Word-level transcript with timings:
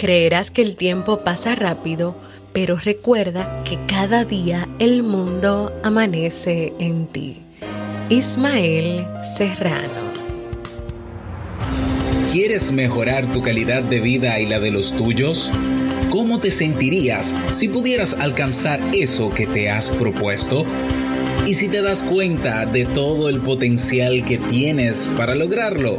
Creerás 0.00 0.50
que 0.50 0.62
el 0.62 0.76
tiempo 0.76 1.18
pasa 1.18 1.54
rápido, 1.54 2.16
pero 2.54 2.76
recuerda 2.76 3.62
que 3.64 3.78
cada 3.86 4.24
día 4.24 4.66
el 4.78 5.02
mundo 5.02 5.78
amanece 5.82 6.72
en 6.78 7.06
ti. 7.06 7.42
Ismael 8.08 9.04
Serrano. 9.36 10.00
¿Quieres 12.32 12.72
mejorar 12.72 13.30
tu 13.30 13.42
calidad 13.42 13.82
de 13.82 14.00
vida 14.00 14.40
y 14.40 14.46
la 14.46 14.58
de 14.58 14.70
los 14.70 14.96
tuyos? 14.96 15.52
¿Cómo 16.08 16.40
te 16.40 16.50
sentirías 16.50 17.36
si 17.52 17.68
pudieras 17.68 18.14
alcanzar 18.14 18.80
eso 18.94 19.28
que 19.28 19.46
te 19.46 19.68
has 19.68 19.90
propuesto? 19.90 20.64
¿Y 21.46 21.52
si 21.52 21.68
te 21.68 21.82
das 21.82 22.04
cuenta 22.04 22.64
de 22.64 22.86
todo 22.86 23.28
el 23.28 23.40
potencial 23.40 24.24
que 24.24 24.38
tienes 24.38 25.10
para 25.18 25.34
lograrlo? 25.34 25.98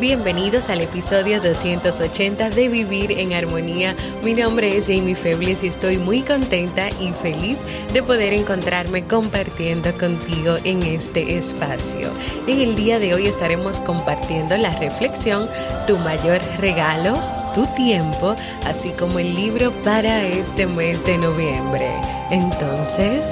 Bienvenidos 0.00 0.68
al 0.68 0.80
episodio 0.80 1.40
280 1.40 2.50
de 2.50 2.68
Vivir 2.68 3.10
en 3.10 3.32
Armonía. 3.32 3.96
Mi 4.22 4.32
nombre 4.32 4.76
es 4.76 4.86
Jamie 4.86 5.16
Febles 5.16 5.64
y 5.64 5.66
estoy 5.66 5.98
muy 5.98 6.22
contenta 6.22 6.88
y 7.00 7.10
feliz 7.20 7.58
de 7.92 8.04
poder 8.04 8.32
encontrarme 8.32 9.02
compartiendo 9.02 9.92
contigo 9.98 10.54
en 10.62 10.84
este 10.84 11.36
espacio. 11.36 12.10
En 12.46 12.60
el 12.60 12.76
día 12.76 13.00
de 13.00 13.12
hoy 13.12 13.26
estaremos 13.26 13.80
compartiendo 13.80 14.56
la 14.56 14.70
reflexión 14.78 15.48
Tu 15.88 15.98
mayor 15.98 16.40
regalo, 16.58 17.18
tu 17.52 17.66
tiempo, 17.74 18.36
así 18.66 18.90
como 18.90 19.18
el 19.18 19.34
libro 19.34 19.72
para 19.82 20.22
este 20.22 20.68
mes 20.68 21.04
de 21.06 21.18
noviembre. 21.18 21.90
Entonces, 22.30 23.24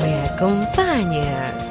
¿me 0.00 0.14
acompañas? 0.30 1.65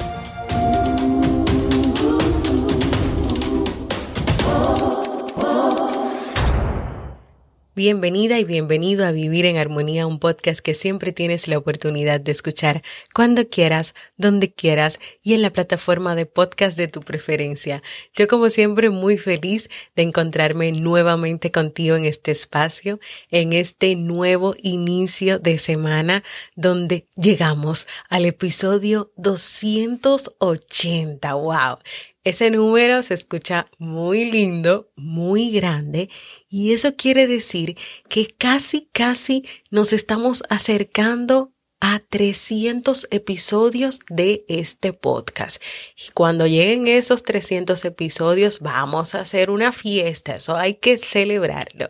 Bienvenida 7.75 8.39
y 8.39 8.45
bienvenido 8.45 9.05
a 9.05 9.11
Vivir 9.11 9.43
en 9.43 9.57
Armonía, 9.57 10.07
un 10.07 10.17
podcast 10.17 10.61
que 10.61 10.73
siempre 10.73 11.11
tienes 11.11 11.49
la 11.49 11.57
oportunidad 11.57 12.21
de 12.21 12.31
escuchar 12.31 12.83
cuando 13.13 13.49
quieras, 13.49 13.95
donde 14.15 14.53
quieras 14.53 14.97
y 15.21 15.33
en 15.33 15.41
la 15.41 15.49
plataforma 15.49 16.15
de 16.15 16.25
podcast 16.25 16.77
de 16.77 16.87
tu 16.87 17.01
preferencia. 17.01 17.83
Yo 18.15 18.29
como 18.29 18.49
siempre 18.49 18.91
muy 18.91 19.17
feliz 19.17 19.69
de 19.93 20.03
encontrarme 20.03 20.71
nuevamente 20.71 21.51
contigo 21.51 21.97
en 21.97 22.05
este 22.05 22.31
espacio, 22.31 23.01
en 23.29 23.51
este 23.51 23.97
nuevo 23.97 24.55
inicio 24.63 25.37
de 25.37 25.57
semana 25.57 26.23
donde 26.55 27.07
llegamos 27.17 27.87
al 28.07 28.25
episodio 28.25 29.11
280. 29.17 31.33
¡Wow! 31.33 31.79
Ese 32.25 32.49
número 32.49 33.03
se 33.03 33.13
escucha 33.13 33.69
muy 33.77 34.31
lindo, 34.31 34.91
muy 34.95 35.51
grande, 35.51 36.09
y 36.49 36.73
eso 36.73 36.95
quiere 36.95 37.27
decir 37.27 37.77
que 38.09 38.25
casi, 38.25 38.89
casi 38.91 39.45
nos 39.69 39.93
estamos 39.93 40.43
acercando 40.49 41.53
a 41.79 41.99
300 42.09 43.07
episodios 43.11 43.99
de 44.09 44.45
este 44.47 44.93
podcast. 44.93 45.61
Y 45.97 46.11
cuando 46.13 46.47
lleguen 46.47 46.87
esos 46.87 47.23
300 47.23 47.83
episodios, 47.85 48.59
vamos 48.59 49.15
a 49.15 49.21
hacer 49.21 49.49
una 49.49 49.71
fiesta. 49.71 50.35
Eso 50.35 50.55
hay 50.55 50.75
que 50.75 50.97
celebrarlo. 50.97 51.89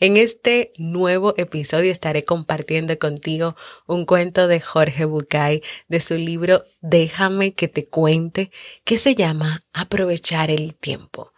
En 0.00 0.16
este 0.16 0.72
nuevo 0.76 1.34
episodio 1.36 1.90
estaré 1.90 2.24
compartiendo 2.24 2.98
contigo 2.98 3.56
un 3.86 4.06
cuento 4.06 4.48
de 4.48 4.60
Jorge 4.60 5.04
Bucay 5.04 5.62
de 5.88 6.00
su 6.00 6.14
libro 6.14 6.64
Déjame 6.80 7.54
que 7.54 7.68
te 7.68 7.86
cuente, 7.86 8.50
que 8.84 8.96
se 8.96 9.14
llama 9.14 9.64
Aprovechar 9.72 10.50
el 10.50 10.74
tiempo. 10.74 11.32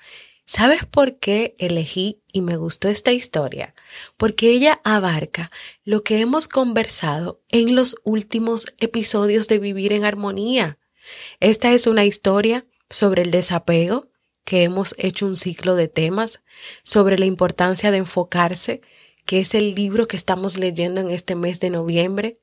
¿Sabes 0.47 0.85
por 0.85 1.19
qué 1.19 1.55
elegí 1.59 2.23
y 2.33 2.43
me 2.43 2.57
gustó 2.57 2.89
esta 2.89 3.13
historia? 3.13 3.75
Porque 4.17 4.51
ella 4.51 4.81
abarca 4.85 5.51
lo 5.85 6.03
que 6.03 6.21
hemos 6.21 6.49
conversado 6.49 7.41
en 7.51 7.75
los 7.75 7.97
últimos 8.05 8.67
episodios 8.79 9.49
de 9.49 9.59
Vivir 9.59 9.95
en 9.95 10.05
Armonía. 10.05 10.79
Esta 11.41 11.73
es 11.73 11.87
una 11.87 12.05
historia 12.05 12.67
sobre 12.91 13.23
el 13.23 13.31
desapego, 13.31 14.09
que 14.45 14.63
hemos 14.63 14.95
hecho 14.99 15.27
un 15.27 15.37
ciclo 15.37 15.77
de 15.77 15.89
temas, 15.89 16.43
sobre 16.83 17.19
la 17.19 17.25
importancia 17.25 17.91
de 17.91 17.99
enfocarse, 17.99 18.83
que 19.25 19.41
es 19.41 19.55
el 19.55 19.75
libro 19.75 20.07
que 20.07 20.17
estamos 20.19 20.59
leyendo 20.59 21.01
en 21.01 21.11
este 21.11 21.35
mes 21.35 21.59
de 21.61 21.71
noviembre, 21.71 22.35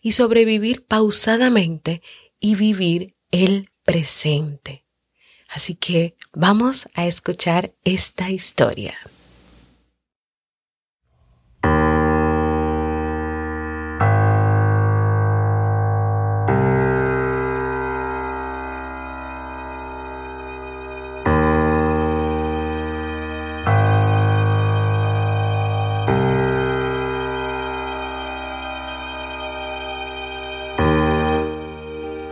y 0.00 0.12
sobre 0.12 0.46
vivir 0.46 0.84
pausadamente 0.84 2.02
y 2.40 2.54
vivir 2.54 3.14
el 3.30 3.70
presente. 3.84 4.81
Así 5.54 5.74
que 5.74 6.14
vamos 6.32 6.88
a 6.94 7.06
escuchar 7.06 7.72
esta 7.84 8.30
historia. 8.30 8.94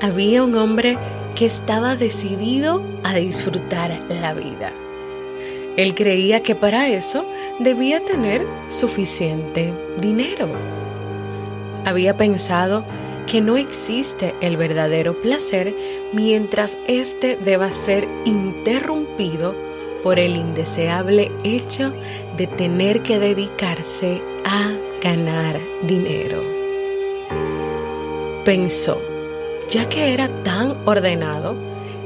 Había 0.03 0.43
un 0.43 0.55
hombre 0.57 0.99
que 1.35 1.47
estaba 1.47 1.97
decidido 1.97 2.83
a 3.03 3.15
disfrutar 3.15 3.99
la 4.09 4.35
vida. 4.35 4.73
Él 5.77 5.95
creía 5.95 6.41
que 6.41 6.55
para 6.55 6.89
eso 6.89 7.25
debía 7.59 8.05
tener 8.05 8.47
suficiente 8.69 9.73
dinero. 9.99 10.49
Había 11.85 12.17
pensado 12.17 12.85
que 13.27 13.41
no 13.41 13.57
existe 13.57 14.35
el 14.41 14.57
verdadero 14.57 15.21
placer 15.21 15.75
mientras 16.13 16.77
éste 16.87 17.37
deba 17.37 17.71
ser 17.71 18.09
interrumpido 18.25 19.55
por 20.03 20.19
el 20.19 20.37
indeseable 20.37 21.31
hecho 21.45 21.93
de 22.37 22.47
tener 22.47 23.03
que 23.03 23.19
dedicarse 23.19 24.21
a 24.45 24.73
ganar 25.03 25.61
dinero. 25.83 26.43
Pensó, 28.45 29.01
ya 29.71 29.87
que 29.87 30.13
era 30.13 30.29
tan 30.43 30.77
ordenado 30.85 31.55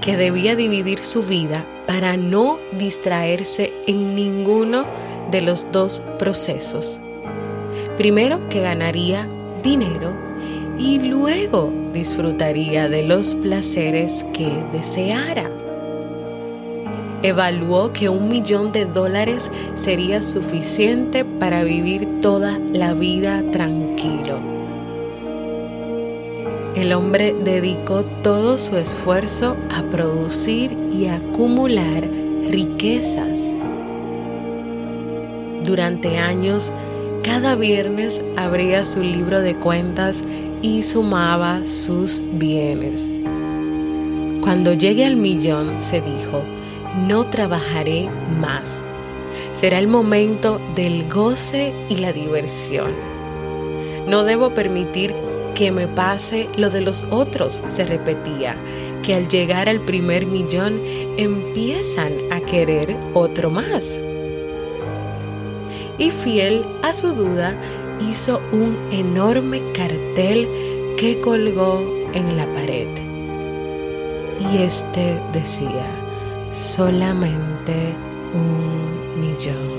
que 0.00 0.16
debía 0.18 0.54
dividir 0.54 1.02
su 1.02 1.22
vida 1.22 1.64
para 1.86 2.16
no 2.16 2.58
distraerse 2.78 3.72
en 3.86 4.14
ninguno 4.14 4.84
de 5.30 5.40
los 5.40 5.66
dos 5.72 6.02
procesos. 6.18 7.00
Primero 7.96 8.48
que 8.50 8.60
ganaría 8.60 9.26
dinero 9.62 10.14
y 10.78 10.98
luego 10.98 11.72
disfrutaría 11.94 12.88
de 12.88 13.04
los 13.04 13.34
placeres 13.34 14.26
que 14.34 14.62
deseara. 14.70 15.50
Evaluó 17.22 17.90
que 17.94 18.10
un 18.10 18.28
millón 18.28 18.72
de 18.72 18.84
dólares 18.84 19.50
sería 19.74 20.20
suficiente 20.20 21.24
para 21.24 21.64
vivir 21.64 22.20
toda 22.20 22.58
la 22.58 22.92
vida 22.92 23.42
tranquilo 23.50 24.53
el 26.74 26.92
hombre 26.92 27.34
dedicó 27.44 28.04
todo 28.22 28.58
su 28.58 28.76
esfuerzo 28.76 29.56
a 29.70 29.82
producir 29.90 30.76
y 30.92 31.06
acumular 31.06 32.08
riquezas. 32.48 33.54
Durante 35.62 36.18
años 36.18 36.72
cada 37.22 37.54
viernes 37.54 38.22
abría 38.36 38.84
su 38.84 39.00
libro 39.00 39.40
de 39.40 39.54
cuentas 39.54 40.22
y 40.62 40.82
sumaba 40.82 41.66
sus 41.66 42.22
bienes. 42.32 43.08
Cuando 44.42 44.74
llegue 44.74 45.06
al 45.06 45.16
millón, 45.16 45.80
se 45.80 46.02
dijo, 46.02 46.42
no 47.08 47.26
trabajaré 47.30 48.10
más. 48.38 48.82
Será 49.54 49.78
el 49.78 49.86
momento 49.86 50.60
del 50.74 51.08
goce 51.08 51.72
y 51.88 51.96
la 51.96 52.12
diversión. 52.12 52.92
No 54.06 54.24
debo 54.24 54.52
permitir 54.52 55.14
que 55.54 55.70
me 55.70 55.86
pase 55.86 56.48
lo 56.56 56.70
de 56.70 56.80
los 56.80 57.04
otros, 57.10 57.62
se 57.68 57.84
repetía, 57.84 58.56
que 59.02 59.14
al 59.14 59.28
llegar 59.28 59.68
al 59.68 59.80
primer 59.80 60.26
millón 60.26 60.80
empiezan 61.16 62.12
a 62.30 62.40
querer 62.40 62.96
otro 63.14 63.50
más. 63.50 64.00
Y 65.98 66.10
fiel 66.10 66.66
a 66.82 66.92
su 66.92 67.12
duda, 67.12 67.54
hizo 68.00 68.40
un 68.52 68.76
enorme 68.90 69.62
cartel 69.72 70.48
que 70.96 71.20
colgó 71.20 71.82
en 72.12 72.36
la 72.36 72.46
pared. 72.52 72.88
Y 74.52 74.62
este 74.62 75.20
decía, 75.32 75.86
solamente 76.52 77.94
un 78.32 79.20
millón. 79.20 79.74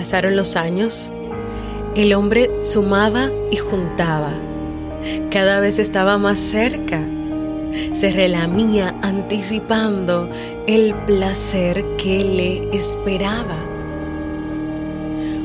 Pasaron 0.00 0.34
los 0.34 0.56
años, 0.56 1.12
el 1.94 2.14
hombre 2.14 2.50
sumaba 2.62 3.30
y 3.50 3.58
juntaba. 3.58 4.32
Cada 5.30 5.60
vez 5.60 5.78
estaba 5.78 6.16
más 6.16 6.38
cerca. 6.38 7.04
Se 7.92 8.10
relamía 8.10 8.94
anticipando 9.02 10.30
el 10.66 10.94
placer 11.04 11.84
que 11.98 12.24
le 12.24 12.74
esperaba. 12.74 13.58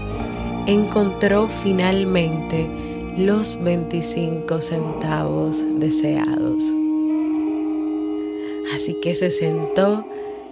encontró 0.67 1.49
finalmente 1.49 2.69
los 3.17 3.63
25 3.63 4.61
centavos 4.61 5.65
deseados. 5.79 6.63
Así 8.75 8.95
que 8.95 9.15
se 9.15 9.31
sentó 9.31 10.05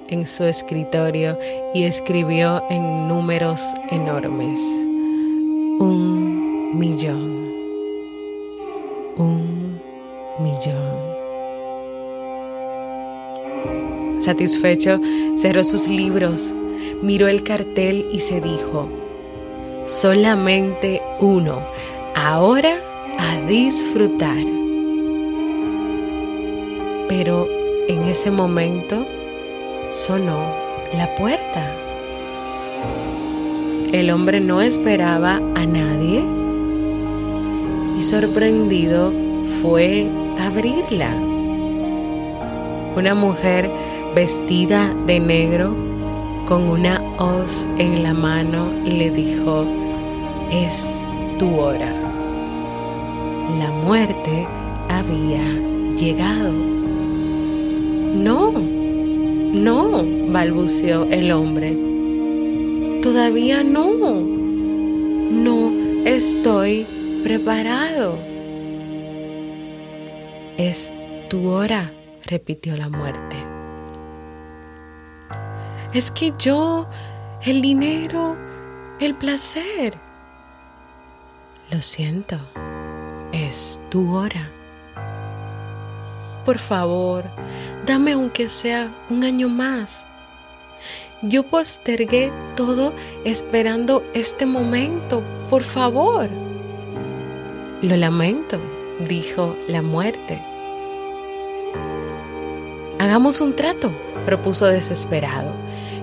en 0.09 0.27
su 0.27 0.45
escritorio 0.45 1.39
y 1.75 1.85
escribió 1.85 2.63
en 2.69 3.09
números 3.09 3.63
enormes. 3.91 4.59
Un 5.81 6.79
millón. 6.79 7.51
Un 9.17 9.81
millón. 10.39 11.13
Satisfecho, 14.21 15.01
cerró 15.37 15.65
sus 15.65 15.89
libros, 15.89 16.55
miró 17.03 17.27
el 17.27 17.43
cartel 17.43 18.07
y 18.13 18.21
se 18.21 18.41
dijo, 18.41 18.89
solamente 19.85 21.03
uno. 21.21 21.63
Ahora 22.15 22.79
a 23.19 23.41
disfrutar. 23.47 24.45
Pero 27.09 27.49
en 27.89 28.05
ese 28.05 28.31
momento 28.31 29.07
sonó 29.91 30.55
la 30.97 31.15
puerta. 31.15 31.71
El 33.93 34.11
hombre 34.11 34.41
no 34.41 34.63
esperaba 34.63 35.37
a 35.55 35.67
nadie 35.67 36.25
y 37.99 38.03
sorprendido 38.03 39.13
fue 39.61 40.09
abrirla. 40.39 41.15
Una 42.97 43.15
mujer 43.15 43.71
vestida 44.15 44.95
de 45.07 45.21
negro 45.21 45.92
con 46.47 46.69
una 46.69 47.03
hoz 47.19 47.67
en 47.79 48.03
la 48.03 48.13
mano 48.13 48.71
le 48.85 49.11
dijo, 49.11 49.65
es 50.51 51.07
tu 51.39 51.59
hora. 51.59 51.93
La 53.59 53.71
muerte 53.71 54.47
había 54.89 55.43
llegado. 55.97 56.53
No, 56.53 58.53
no, 58.53 60.05
balbuceó 60.33 61.05
el 61.05 61.33
hombre. 61.33 61.77
Todavía 63.03 63.63
no. 63.63 64.21
No 65.31 65.73
estoy 66.05 66.87
preparado. 67.23 68.19
Es 70.59 70.91
tu 71.29 71.49
hora, 71.49 71.93
repitió 72.27 72.77
la 72.77 72.89
muerte. 72.89 73.37
Es 75.95 76.11
que 76.11 76.33
yo, 76.39 76.87
el 77.43 77.61
dinero, 77.61 78.35
el 78.99 79.13
placer. 79.15 79.93
Lo 81.71 81.83
siento, 81.83 82.39
es 83.31 83.79
tu 83.91 84.17
hora. 84.17 84.51
Por 86.47 86.59
favor, 86.59 87.25
dame 87.85 88.13
aunque 88.13 88.49
sea 88.49 88.91
un 89.11 89.23
año 89.23 89.51
más. 89.51 90.07
Yo 91.21 91.43
postergué 91.43 92.33
todo 92.57 92.95
esperando 93.27 94.03
este 94.15 94.47
momento, 94.47 95.23
por 95.51 95.63
favor. 95.63 96.31
Lo 97.83 97.97
lamento, 97.97 98.59
dijo 98.99 99.55
la 99.69 99.83
muerte. 99.83 100.43
Hagamos 102.99 103.43
un 103.43 103.55
trato, 103.55 103.93
propuso 104.25 104.65
desesperado 104.65 105.62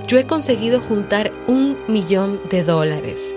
yo 0.10 0.18
he 0.18 0.26
conseguido 0.26 0.82
juntar 0.82 1.32
un 1.46 1.78
millón 1.88 2.42
de 2.50 2.64
dólares. 2.64 3.36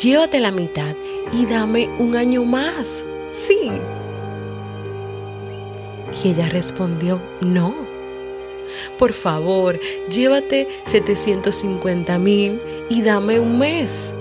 Llévate 0.00 0.38
la 0.38 0.52
mitad 0.52 0.94
y 1.32 1.46
dame 1.46 1.88
un 1.98 2.14
año 2.14 2.44
más. 2.44 3.04
Sí. 3.32 3.72
Y 6.22 6.28
ella 6.28 6.48
respondió, 6.48 7.20
no. 7.40 7.74
Por 8.98 9.12
favor, 9.12 9.80
llévate 10.08 10.68
750 10.86 12.18
mil 12.20 12.60
y 12.88 13.02
dame 13.02 13.40
un 13.40 13.58
mes. 13.58 14.14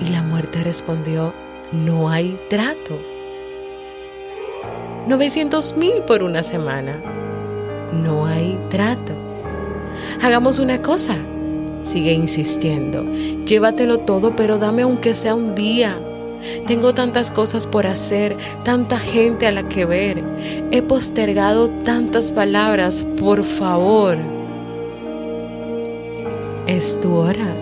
Y 0.00 0.08
la 0.08 0.22
muerte 0.22 0.64
respondió, 0.64 1.34
no 1.70 2.08
hay 2.08 2.40
trato. 2.48 2.98
900 5.06 5.76
mil 5.76 6.00
por 6.06 6.22
una 6.22 6.42
semana. 6.42 7.02
No 7.92 8.24
hay 8.24 8.58
trato. 8.70 9.33
Hagamos 10.22 10.58
una 10.58 10.82
cosa, 10.82 11.16
sigue 11.82 12.12
insistiendo, 12.12 13.04
llévatelo 13.44 13.98
todo, 13.98 14.34
pero 14.36 14.58
dame 14.58 14.82
aunque 14.82 15.14
sea 15.14 15.34
un 15.34 15.54
día. 15.54 15.98
Tengo 16.66 16.94
tantas 16.94 17.30
cosas 17.30 17.66
por 17.66 17.86
hacer, 17.86 18.36
tanta 18.64 18.98
gente 18.98 19.46
a 19.46 19.52
la 19.52 19.68
que 19.68 19.86
ver. 19.86 20.22
He 20.70 20.82
postergado 20.82 21.70
tantas 21.70 22.32
palabras, 22.32 23.06
por 23.18 23.44
favor. 23.44 24.18
Es 26.66 26.98
tu 27.00 27.14
hora, 27.14 27.54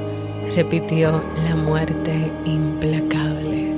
repitió 0.54 1.22
la 1.48 1.56
muerte 1.56 2.32
implacable. 2.44 3.72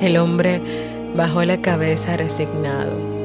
El 0.00 0.16
hombre 0.16 0.60
bajó 1.16 1.42
la 1.44 1.60
cabeza 1.60 2.16
resignado. 2.16 3.15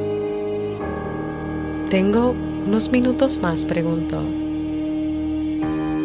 Tengo 1.91 2.33
unos 2.65 2.89
minutos 2.89 3.38
más, 3.41 3.65
preguntó. 3.65 4.24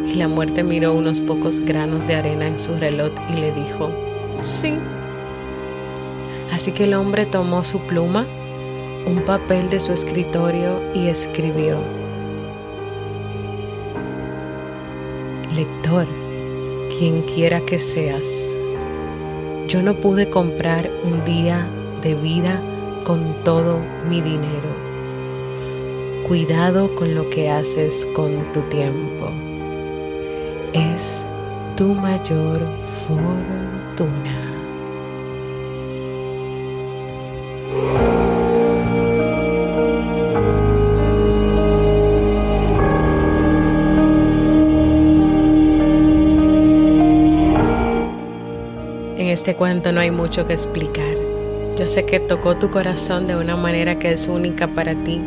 Y 0.04 0.14
la 0.14 0.26
muerte 0.26 0.64
miró 0.64 0.92
unos 0.92 1.20
pocos 1.20 1.60
granos 1.60 2.08
de 2.08 2.16
arena 2.16 2.48
en 2.48 2.58
su 2.58 2.74
reloj 2.74 3.12
y 3.32 3.34
le 3.34 3.52
dijo, 3.52 3.92
sí. 4.42 4.76
Así 6.52 6.72
que 6.72 6.86
el 6.86 6.94
hombre 6.94 7.24
tomó 7.24 7.62
su 7.62 7.78
pluma, 7.78 8.26
un 9.06 9.22
papel 9.24 9.70
de 9.70 9.78
su 9.78 9.92
escritorio 9.92 10.80
y 10.92 11.06
escribió, 11.06 11.78
Lector, 15.54 16.08
quien 16.98 17.22
quiera 17.22 17.60
que 17.60 17.78
seas, 17.78 18.52
yo 19.68 19.82
no 19.82 19.94
pude 19.94 20.28
comprar 20.30 20.90
un 21.04 21.24
día 21.24 21.64
de 22.02 22.16
vida 22.16 22.60
con 23.04 23.36
todo 23.44 23.78
mi 24.08 24.20
dinero. 24.20 24.95
Cuidado 26.26 26.92
con 26.96 27.14
lo 27.14 27.30
que 27.30 27.48
haces 27.48 28.04
con 28.12 28.50
tu 28.50 28.60
tiempo. 28.62 29.30
Es 30.72 31.24
tu 31.76 31.94
mayor 31.94 32.60
fortuna. 33.06 34.36
En 49.16 49.28
este 49.28 49.54
cuento 49.54 49.92
no 49.92 50.00
hay 50.00 50.10
mucho 50.10 50.44
que 50.44 50.54
explicar. 50.54 51.04
Yo 51.76 51.86
sé 51.86 52.04
que 52.04 52.18
tocó 52.18 52.56
tu 52.56 52.68
corazón 52.72 53.28
de 53.28 53.36
una 53.36 53.54
manera 53.54 54.00
que 54.00 54.10
es 54.10 54.26
única 54.26 54.66
para 54.66 54.94
ti, 55.04 55.20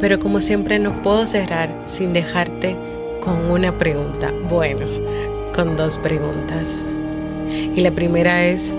pero 0.00 0.18
como 0.18 0.40
siempre 0.40 0.78
no 0.78 1.02
puedo 1.02 1.26
cerrar 1.26 1.74
sin 1.86 2.12
dejarte 2.12 2.76
con 3.20 3.50
una 3.50 3.76
pregunta. 3.76 4.32
Bueno, 4.48 4.86
con 5.54 5.76
dos 5.76 5.98
preguntas. 5.98 6.84
Y 7.74 7.80
la 7.80 7.90
primera 7.90 8.44
es, 8.46 8.74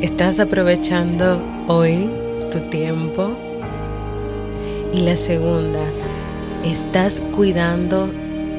¿estás 0.00 0.40
aprovechando 0.40 1.42
hoy 1.68 2.08
tu 2.50 2.60
tiempo? 2.68 3.36
Y 4.92 5.00
la 5.00 5.16
segunda, 5.16 5.80
¿estás 6.64 7.22
cuidando 7.32 8.10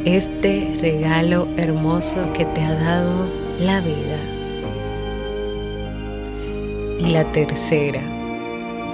este 0.05 0.77
regalo 0.81 1.47
hermoso 1.57 2.21
que 2.33 2.45
te 2.45 2.61
ha 2.61 2.73
dado 2.73 3.27
la 3.59 3.81
vida? 3.81 4.17
Y 6.99 7.09
la 7.09 7.31
tercera, 7.31 8.01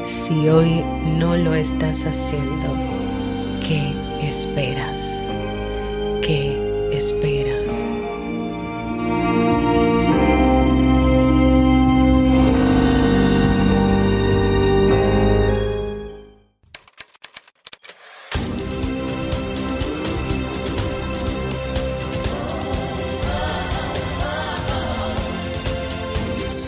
si 0.06 0.50
hoy 0.50 0.84
no 1.18 1.38
lo 1.38 1.54
estás 1.54 2.06
haciendo, 2.06 2.99
¿qué 3.68 3.94
esperas? 4.22 4.98
¿Qué 6.22 6.90
esperas? 6.92 7.70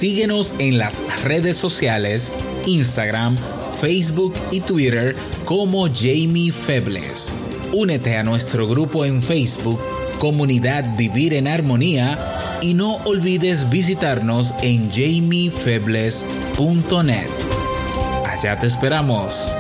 Síguenos 0.01 0.55
en 0.57 0.79
las 0.79 0.99
redes 1.23 1.57
sociales, 1.57 2.31
Instagram, 2.65 3.35
Facebook 3.81 4.33
y 4.51 4.61
Twitter 4.61 5.15
como 5.43 5.87
Jamie 5.87 6.51
Febles. 6.51 7.31
Únete 7.73 8.15
a 8.15 8.23
nuestro 8.23 8.67
grupo 8.67 9.05
en 9.05 9.23
Facebook, 9.23 9.79
Comunidad 10.19 10.95
Vivir 10.95 11.33
en 11.33 11.47
Armonía, 11.47 12.59
y 12.61 12.75
no 12.75 12.97
olvides 13.05 13.71
visitarnos 13.71 14.53
en 14.61 14.91
jamiefebles.net. 14.91 17.29
Allá 18.29 18.59
te 18.59 18.67
esperamos. 18.67 19.51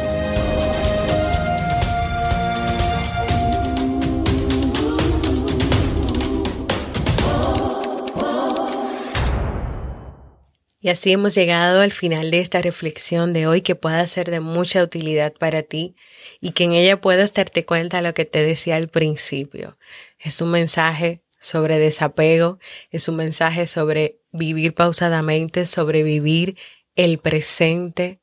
Y 10.83 10.89
así 10.89 11.11
hemos 11.11 11.35
llegado 11.35 11.81
al 11.81 11.91
final 11.91 12.31
de 12.31 12.39
esta 12.39 12.59
reflexión 12.59 13.33
de 13.33 13.45
hoy 13.45 13.61
que 13.61 13.75
pueda 13.75 14.05
ser 14.07 14.31
de 14.31 14.39
mucha 14.39 14.81
utilidad 14.83 15.31
para 15.31 15.61
ti 15.61 15.95
y 16.39 16.51
que 16.51 16.63
en 16.63 16.73
ella 16.73 16.99
puedas 16.99 17.33
darte 17.33 17.65
cuenta 17.65 17.97
de 17.97 18.03
lo 18.03 18.15
que 18.15 18.25
te 18.25 18.43
decía 18.43 18.77
al 18.77 18.87
principio. 18.87 19.77
Es 20.17 20.41
un 20.41 20.49
mensaje 20.49 21.21
sobre 21.39 21.77
desapego, 21.77 22.57
es 22.89 23.07
un 23.07 23.17
mensaje 23.17 23.67
sobre 23.67 24.21
vivir 24.31 24.73
pausadamente, 24.73 25.67
sobre 25.67 26.01
vivir 26.01 26.57
el 26.95 27.19
presente 27.19 28.19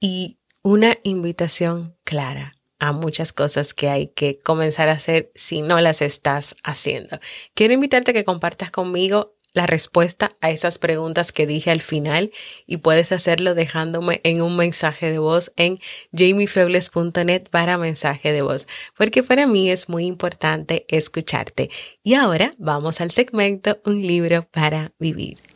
y 0.00 0.38
una 0.62 0.96
invitación 1.02 1.96
clara 2.02 2.54
a 2.78 2.92
muchas 2.92 3.34
cosas 3.34 3.74
que 3.74 3.90
hay 3.90 4.08
que 4.08 4.38
comenzar 4.38 4.88
a 4.88 4.92
hacer 4.92 5.30
si 5.34 5.60
no 5.60 5.80
las 5.80 6.00
estás 6.00 6.56
haciendo. 6.62 7.20
Quiero 7.52 7.74
invitarte 7.74 8.10
a 8.10 8.14
que 8.14 8.24
compartas 8.24 8.70
conmigo 8.70 9.33
la 9.54 9.66
respuesta 9.66 10.32
a 10.40 10.50
esas 10.50 10.78
preguntas 10.78 11.32
que 11.32 11.46
dije 11.46 11.70
al 11.70 11.80
final 11.80 12.32
y 12.66 12.78
puedes 12.78 13.12
hacerlo 13.12 13.54
dejándome 13.54 14.20
en 14.24 14.42
un 14.42 14.56
mensaje 14.56 15.10
de 15.10 15.18
voz 15.18 15.52
en 15.56 15.78
jamiefebles.net 16.12 17.48
para 17.48 17.78
mensaje 17.78 18.32
de 18.32 18.42
voz, 18.42 18.66
porque 18.98 19.22
para 19.22 19.46
mí 19.46 19.70
es 19.70 19.88
muy 19.88 20.04
importante 20.04 20.84
escucharte. 20.88 21.70
Y 22.02 22.14
ahora 22.14 22.52
vamos 22.58 23.00
al 23.00 23.12
segmento 23.12 23.80
Un 23.84 24.06
libro 24.06 24.46
para 24.50 24.92
vivir. 24.98 25.53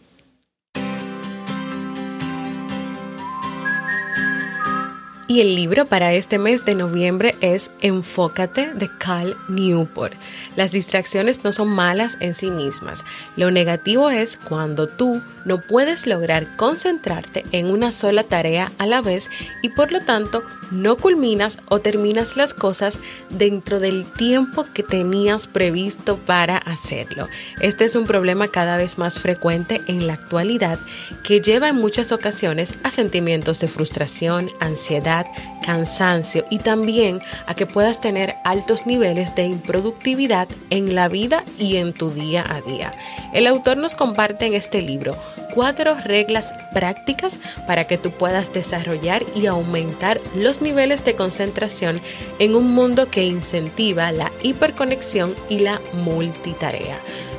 Y 5.31 5.43
el 5.43 5.55
libro 5.55 5.85
para 5.85 6.15
este 6.15 6.39
mes 6.39 6.65
de 6.65 6.75
noviembre 6.75 7.35
es 7.43 7.71
Enfócate 7.83 8.73
de 8.73 8.89
Cal 8.97 9.37
Newport. 9.51 10.15
Las 10.57 10.73
distracciones 10.73 11.45
no 11.45 11.53
son 11.53 11.69
malas 11.69 12.17
en 12.21 12.33
sí 12.33 12.51
mismas. 12.51 13.05
Lo 13.37 13.51
negativo 13.51 14.09
es 14.09 14.39
cuando 14.39 14.89
tú 14.89 15.21
no 15.49 15.63
puedes 15.63 16.07
lograr 16.07 16.57
concentrarte 16.57 17.43
en 17.53 17.71
una 17.71 17.91
sola 17.91 18.23
tarea 18.23 18.71
a 18.77 18.87
la 18.87 19.01
vez 19.01 19.31
y 19.63 19.71
por 19.71 19.91
lo 19.91 20.01
tanto 20.01 20.45
no 20.71 20.97
culminas 20.97 21.59
o 21.71 21.81
terminas 21.81 22.37
las 22.37 22.53
cosas 22.53 23.01
dentro 23.31 23.81
del 23.81 24.05
tiempo 24.05 24.67
que 24.75 24.83
tenías 24.83 25.47
previsto 25.47 26.19
para 26.19 26.59
hacerlo. 26.59 27.27
Este 27.61 27.87
es 27.87 27.97
un 27.97 28.07
problema 28.07 28.49
cada 28.49 28.77
vez 28.77 28.99
más 28.99 29.21
frecuente 29.21 29.81
en 29.87 30.07
la 30.07 30.13
actualidad 30.13 30.79
que 31.25 31.41
lleva 31.41 31.71
en 31.71 31.77
muchas 31.77 32.13
ocasiones 32.13 32.75
a 32.83 32.91
sentimientos 32.91 33.61
de 33.61 33.69
frustración, 33.69 34.51
ansiedad, 34.61 35.27
cansancio 35.65 36.45
y 36.51 36.59
también 36.59 37.21
a 37.47 37.55
que 37.55 37.65
puedas 37.65 38.03
tener 38.03 38.35
altos 38.45 38.87
niveles 38.87 39.35
de 39.35 39.45
improductividad 39.45 40.49
en 40.69 40.95
la 40.95 41.09
vida 41.09 41.43
y 41.59 41.77
en 41.77 41.95
tu 41.95 42.11
día 42.11 42.45
a 42.47 42.61
día. 42.61 42.93
El 43.33 43.47
autor 43.47 43.79
nos 43.79 43.95
comparte 43.95 44.47
en 44.47 44.55
este 44.55 44.83
libro 44.83 45.17
cuatro 45.55 45.95
reglas 45.95 46.53
prácticas 46.73 47.41
para 47.67 47.87
que 47.87 47.99
tú 47.99 48.11
puedas 48.11 48.53
desarrollar 48.53 49.25
y 49.35 49.47
aumentar 49.47 50.21
los 50.35 50.61
niveles 50.61 51.05
de 51.05 51.15
concentración 51.15 52.01
en 52.39 52.55
un 52.55 52.75
mundo 52.75 53.09
que 53.11 53.25
incentiva 53.25 54.13
la 54.13 54.33
hiperconexión 54.43 55.35
y 55.49 55.61
la 55.61 55.81
multitarea. 55.93 56.99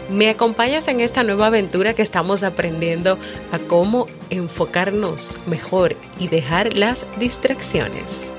¿Me 0.10 0.30
acompañas 0.30 0.88
en 0.88 1.01
esta 1.01 1.24
nueva 1.24 1.48
aventura 1.48 1.94
que 1.94 2.01
estamos 2.01 2.42
aprendiendo 2.42 3.20
a 3.51 3.60
cómo 3.60 4.08
enfocarnos 4.32 5.38
mejor 5.46 5.96
y 6.20 6.30
dejar 6.30 6.74
las 6.74 7.06
distracciones? 7.20 8.32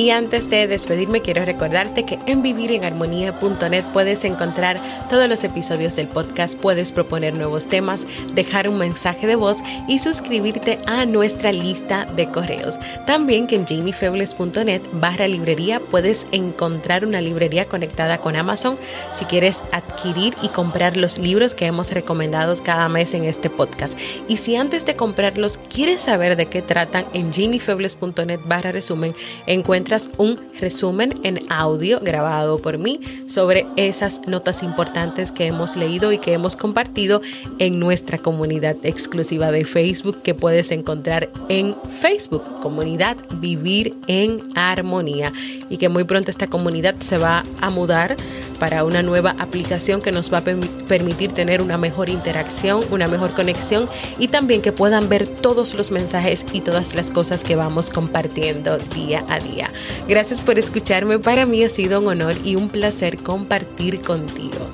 Y 0.00 0.08
antes 0.08 0.48
de 0.48 0.66
despedirme, 0.66 1.20
quiero 1.20 1.44
recordarte 1.44 2.06
que 2.06 2.18
en 2.24 2.40
vivirenarmonía.net 2.40 3.84
puedes 3.92 4.24
encontrar 4.24 4.80
todos 5.10 5.28
los 5.28 5.44
episodios 5.44 5.94
del 5.94 6.08
podcast, 6.08 6.54
puedes 6.58 6.90
proponer 6.90 7.34
nuevos 7.34 7.66
temas, 7.66 8.06
dejar 8.32 8.66
un 8.66 8.78
mensaje 8.78 9.26
de 9.26 9.36
voz 9.36 9.58
y 9.88 9.98
suscribirte 9.98 10.78
a 10.86 11.04
nuestra 11.04 11.52
lista 11.52 12.06
de 12.06 12.28
correos. 12.28 12.78
También 13.06 13.46
que 13.46 13.56
en 13.56 13.66
jamiefebles.net 13.66 14.80
barra 14.92 15.28
librería 15.28 15.80
puedes 15.80 16.26
encontrar 16.32 17.04
una 17.04 17.20
librería 17.20 17.66
conectada 17.66 18.16
con 18.16 18.36
Amazon 18.36 18.76
si 19.12 19.26
quieres 19.26 19.62
adquirir 19.70 20.34
y 20.40 20.48
comprar 20.48 20.96
los 20.96 21.18
libros 21.18 21.52
que 21.52 21.66
hemos 21.66 21.92
recomendado 21.92 22.54
cada 22.64 22.88
mes 22.88 23.12
en 23.12 23.26
este 23.26 23.50
podcast. 23.50 23.98
Y 24.28 24.38
si 24.38 24.56
antes 24.56 24.86
de 24.86 24.96
comprarlos 24.96 25.58
quieres 25.58 26.00
saber 26.00 26.36
de 26.36 26.46
qué 26.46 26.62
tratan, 26.62 27.04
en 27.12 27.34
jamiefebles.net 27.34 28.40
barra 28.46 28.72
resumen 28.72 29.12
encuentras 29.46 29.89
un 30.18 30.38
resumen 30.60 31.14
en 31.24 31.40
audio 31.48 31.98
grabado 32.00 32.58
por 32.58 32.78
mí 32.78 33.00
sobre 33.26 33.66
esas 33.76 34.20
notas 34.26 34.62
importantes 34.62 35.32
que 35.32 35.46
hemos 35.46 35.74
leído 35.74 36.12
y 36.12 36.18
que 36.18 36.32
hemos 36.32 36.56
compartido 36.56 37.22
en 37.58 37.80
nuestra 37.80 38.18
comunidad 38.18 38.76
exclusiva 38.84 39.50
de 39.50 39.64
Facebook 39.64 40.22
que 40.22 40.34
puedes 40.34 40.70
encontrar 40.70 41.28
en 41.48 41.74
Facebook, 42.00 42.44
comunidad 42.60 43.16
Vivir 43.40 43.96
en 44.06 44.42
Armonía. 44.54 45.32
Y 45.68 45.78
que 45.78 45.88
muy 45.88 46.04
pronto 46.04 46.30
esta 46.30 46.46
comunidad 46.46 46.94
se 47.00 47.18
va 47.18 47.44
a 47.60 47.70
mudar 47.70 48.16
para 48.60 48.84
una 48.84 49.02
nueva 49.02 49.34
aplicación 49.38 50.00
que 50.00 50.12
nos 50.12 50.32
va 50.32 50.38
a 50.38 50.44
permitir 50.44 51.32
tener 51.32 51.62
una 51.62 51.78
mejor 51.78 52.08
interacción, 52.10 52.84
una 52.92 53.08
mejor 53.08 53.34
conexión 53.34 53.88
y 54.18 54.28
también 54.28 54.62
que 54.62 54.70
puedan 54.70 55.08
ver 55.08 55.26
todos 55.26 55.74
los 55.74 55.90
mensajes 55.90 56.44
y 56.52 56.60
todas 56.60 56.94
las 56.94 57.10
cosas 57.10 57.42
que 57.42 57.56
vamos 57.56 57.90
compartiendo 57.90 58.78
día 58.94 59.24
a 59.28 59.40
día. 59.40 59.72
Gracias 60.06 60.42
por 60.42 60.58
escucharme, 60.58 61.18
para 61.18 61.46
mí 61.46 61.64
ha 61.64 61.70
sido 61.70 62.00
un 62.00 62.08
honor 62.08 62.36
y 62.44 62.54
un 62.54 62.68
placer 62.68 63.16
compartir 63.16 64.02
contigo. 64.02 64.70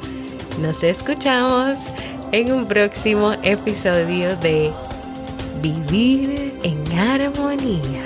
Nos 0.61 0.83
escuchamos 0.83 1.79
en 2.33 2.53
un 2.53 2.67
próximo 2.67 3.35
episodio 3.43 4.35
de 4.37 4.73
Vivir 5.63 6.55
en 6.63 6.99
Armonía. 6.99 8.06